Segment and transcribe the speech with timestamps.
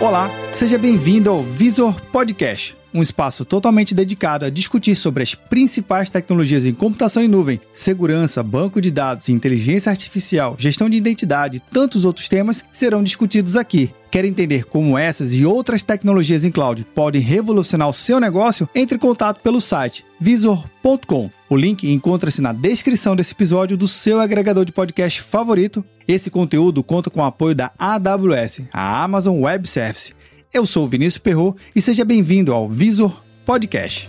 [0.00, 6.10] Olá, seja bem-vindo ao Visor Podcast, um espaço totalmente dedicado a discutir sobre as principais
[6.10, 11.60] tecnologias em computação em nuvem, segurança, banco de dados, inteligência artificial, gestão de identidade e
[11.60, 13.92] tantos outros temas serão discutidos aqui.
[14.10, 18.68] Quer entender como essas e outras tecnologias em cloud podem revolucionar o seu negócio?
[18.74, 21.30] Entre em contato pelo site visor.com.
[21.48, 25.84] O link encontra-se na descrição desse episódio do seu agregador de podcast favorito.
[26.06, 30.14] Esse conteúdo conta com o apoio da AWS, a Amazon Web Service.
[30.52, 34.08] Eu sou o Vinícius Perro e seja bem-vindo ao Visor Podcast.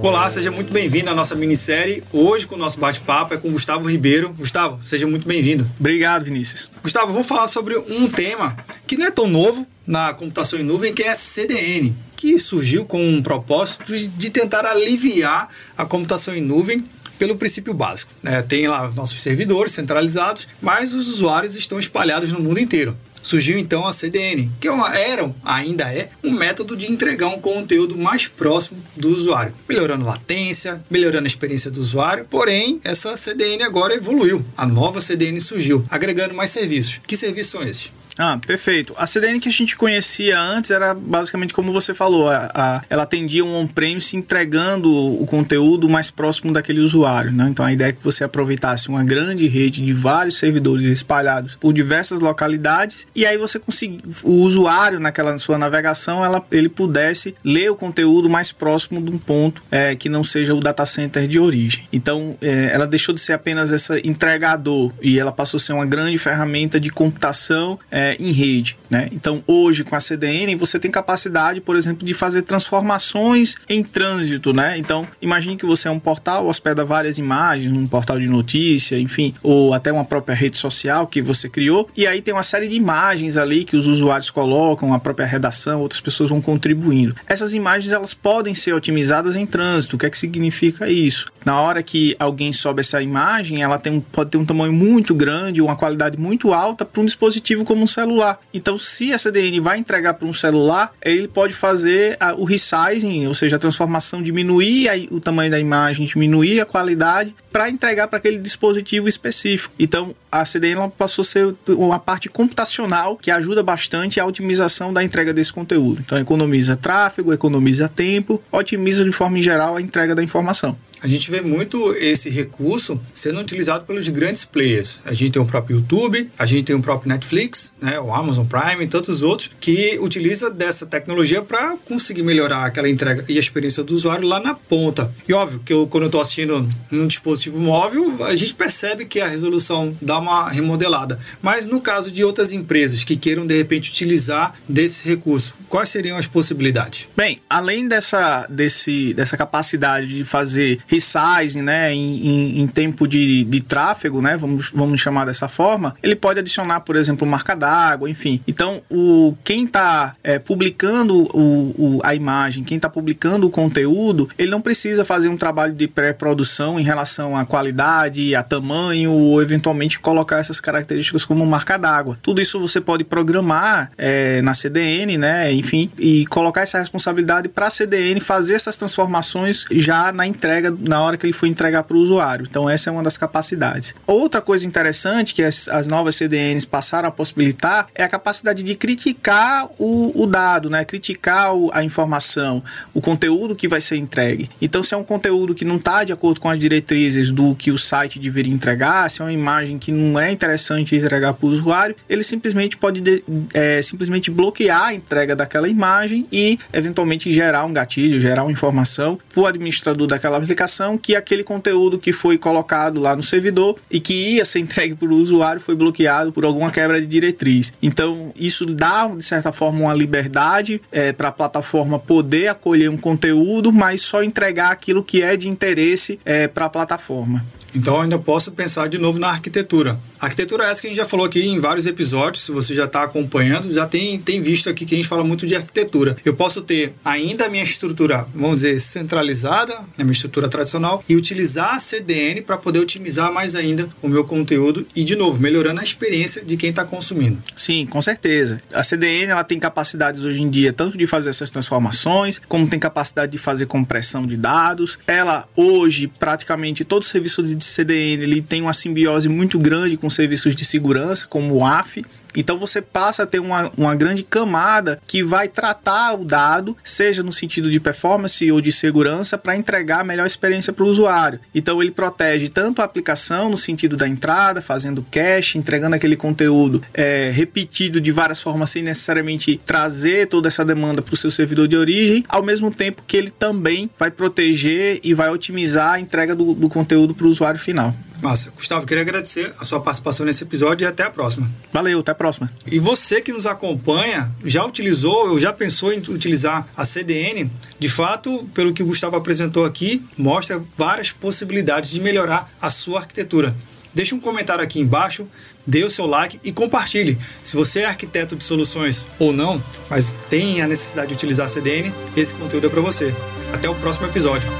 [0.00, 2.02] Olá, seja muito bem-vindo à nossa minissérie.
[2.10, 4.32] Hoje, com o nosso bate-papo, é com Gustavo Ribeiro.
[4.32, 5.70] Gustavo, seja muito bem-vindo.
[5.78, 6.66] Obrigado, Vinícius.
[6.82, 10.94] Gustavo, vamos falar sobre um tema que não é tão novo na computação em nuvem,
[10.94, 16.82] que é CDN, que surgiu com um propósito de tentar aliviar a computação em nuvem
[17.18, 18.12] pelo princípio básico.
[18.22, 18.42] Né?
[18.42, 23.86] Tem lá nossos servidores centralizados, mas os usuários estão espalhados no mundo inteiro surgiu então
[23.86, 28.80] a CDN, que é era, ainda é, um método de entregar um conteúdo mais próximo
[28.94, 32.26] do usuário, melhorando latência, melhorando a experiência do usuário.
[32.28, 34.44] Porém, essa CDN agora evoluiu.
[34.56, 37.00] A nova CDN surgiu, agregando mais serviços.
[37.06, 37.92] Que serviços são esses?
[38.18, 38.94] Ah, perfeito.
[38.96, 43.02] A CDN que a gente conhecia antes era basicamente como você falou, a, a, ela
[43.02, 47.32] atendia um on-premise entregando o conteúdo mais próximo daquele usuário.
[47.32, 47.48] Né?
[47.50, 51.72] Então a ideia é que você aproveitasse uma grande rede de vários servidores espalhados por
[51.72, 57.70] diversas localidades e aí você conseguir o usuário naquela sua navegação ela, ele pudesse ler
[57.70, 61.38] o conteúdo mais próximo de um ponto é, que não seja o data center de
[61.38, 61.88] origem.
[61.92, 65.86] Então é, ela deixou de ser apenas essa entregador e ela passou a ser uma
[65.86, 67.78] grande ferramenta de computação.
[67.90, 68.76] É, é, em rede.
[68.90, 69.08] Né?
[69.12, 74.52] Então, hoje, com a CDN, você tem capacidade, por exemplo, de fazer transformações em trânsito.
[74.52, 74.76] Né?
[74.76, 79.34] Então, imagine que você é um portal, hospeda várias imagens, um portal de notícia, enfim,
[79.42, 82.74] ou até uma própria rede social que você criou, e aí tem uma série de
[82.74, 87.14] imagens ali que os usuários colocam, a própria redação, outras pessoas vão contribuindo.
[87.26, 89.96] Essas imagens, elas podem ser otimizadas em trânsito.
[89.96, 91.26] O que é que significa isso?
[91.44, 95.14] Na hora que alguém sobe essa imagem, ela tem um, pode ter um tamanho muito
[95.14, 98.40] grande, uma qualidade muito alta para um dispositivo como um celular.
[98.52, 103.26] Então, se a CDN vai entregar para um celular, ele pode fazer a, o resizing,
[103.26, 108.08] ou seja, a transformação, diminuir a, o tamanho da imagem, diminuir a qualidade para entregar
[108.08, 109.74] para aquele dispositivo específico.
[109.78, 115.04] Então, a CDN passou a ser uma parte computacional que ajuda bastante a otimização da
[115.04, 116.02] entrega desse conteúdo.
[116.04, 121.30] Então, economiza tráfego, economiza tempo, otimiza de forma geral a entrega da informação a gente
[121.30, 125.00] vê muito esse recurso sendo utilizado pelos grandes players.
[125.04, 128.46] A gente tem o próprio YouTube, a gente tem o próprio Netflix, né, o Amazon
[128.46, 133.40] Prime e tantos outros que utiliza dessa tecnologia para conseguir melhorar aquela entrega e a
[133.40, 135.12] experiência do usuário lá na ponta.
[135.28, 139.20] E óbvio que eu, quando eu estou assistindo num dispositivo móvel, a gente percebe que
[139.20, 141.18] a resolução dá uma remodelada.
[141.42, 146.16] Mas no caso de outras empresas que queiram de repente utilizar desse recurso, quais seriam
[146.16, 147.10] as possibilidades?
[147.14, 153.44] Bem, além dessa, desse, dessa capacidade de fazer resizing, né, em, em, em, tempo de,
[153.44, 158.08] de tráfego, né, vamos, vamos chamar dessa forma, ele pode adicionar, por exemplo, marca d'água,
[158.08, 158.40] enfim.
[158.46, 164.28] Então, o, quem está é, publicando o, o, a imagem, quem está publicando o conteúdo,
[164.38, 169.42] ele não precisa fazer um trabalho de pré-produção em relação à qualidade, a tamanho, ou
[169.42, 172.18] eventualmente colocar essas características como marca d'água.
[172.22, 177.66] Tudo isso você pode programar é, na CDN, né, enfim, e colocar essa responsabilidade para
[177.66, 181.96] a CDN fazer essas transformações já na entrega na hora que ele for entregar para
[181.96, 182.46] o usuário.
[182.48, 183.94] Então, essa é uma das capacidades.
[184.06, 188.74] Outra coisa interessante que as, as novas CDNs passaram a possibilitar é a capacidade de
[188.74, 190.84] criticar o, o dado, né?
[190.84, 192.62] criticar o, a informação,
[192.92, 194.50] o conteúdo que vai ser entregue.
[194.60, 197.70] Então, se é um conteúdo que não está de acordo com as diretrizes do que
[197.70, 201.50] o site deveria entregar, se é uma imagem que não é interessante entregar para o
[201.50, 207.64] usuário, ele simplesmente pode de, é, simplesmente bloquear a entrega daquela imagem e, eventualmente, gerar
[207.64, 210.63] um gatilho, gerar uma informação para o administrador daquela aplicação
[210.98, 215.08] que aquele conteúdo que foi colocado lá no servidor e que ia ser entregue para
[215.08, 217.72] o usuário foi bloqueado por alguma quebra de diretriz.
[217.82, 222.96] Então, isso dá, de certa forma, uma liberdade é, para a plataforma poder acolher um
[222.96, 227.44] conteúdo, mas só entregar aquilo que é de interesse é, para a plataforma.
[227.74, 229.98] Então, ainda posso pensar de novo na arquitetura.
[230.20, 232.84] Arquitetura é essa que a gente já falou aqui em vários episódios, se você já
[232.84, 236.16] está acompanhando, já tem, tem visto aqui que a gente fala muito de arquitetura.
[236.24, 241.16] Eu posso ter ainda a minha estrutura, vamos dizer, centralizada, a minha estrutura tradicional, e
[241.16, 245.80] utilizar a CDN para poder otimizar mais ainda o meu conteúdo e, de novo, melhorando
[245.80, 247.42] a experiência de quem está consumindo.
[247.56, 248.62] Sim, com certeza.
[248.72, 252.78] A CDN ela tem capacidades hoje em dia tanto de fazer essas transformações, como tem
[252.78, 254.98] capacidade de fazer compressão de dados.
[255.06, 260.54] Ela, hoje, praticamente todo serviço de CDN ele tem uma simbiose muito grande com serviços
[260.54, 265.22] de segurança, como o AF, então você passa a ter uma, uma grande camada que
[265.22, 270.04] vai tratar o dado, seja no sentido de performance ou de segurança, para entregar a
[270.04, 271.40] melhor experiência para o usuário.
[271.54, 276.82] Então ele protege tanto a aplicação no sentido da entrada, fazendo cache, entregando aquele conteúdo
[276.92, 281.68] é, repetido de várias formas sem necessariamente trazer toda essa demanda para o seu servidor
[281.68, 286.34] de origem, ao mesmo tempo que ele também vai proteger e vai otimizar a entrega
[286.34, 287.94] do, do conteúdo para o usuário final.
[288.24, 288.50] Massa.
[288.56, 291.50] Gustavo, queria agradecer a sua participação nesse episódio e até a próxima.
[291.70, 292.50] Valeu, até a próxima.
[292.66, 297.50] E você que nos acompanha, já utilizou ou já pensou em utilizar a CDN?
[297.78, 303.00] De fato, pelo que o Gustavo apresentou aqui, mostra várias possibilidades de melhorar a sua
[303.00, 303.54] arquitetura.
[303.92, 305.28] Deixe um comentário aqui embaixo,
[305.66, 307.18] dê o seu like e compartilhe.
[307.42, 311.48] Se você é arquiteto de soluções ou não, mas tem a necessidade de utilizar a
[311.50, 313.14] CDN, esse conteúdo é para você.
[313.52, 314.50] Até o próximo episódio.